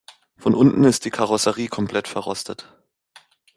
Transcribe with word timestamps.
Von 0.35 0.55
unten 0.55 0.83
ist 0.83 1.05
die 1.05 1.11
Karosserie 1.11 1.67
komplett 1.67 2.07
verrostet. 2.07 2.67